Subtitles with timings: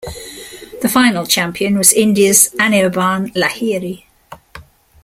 [0.81, 4.03] The final champion was India's Anirban Lahiri.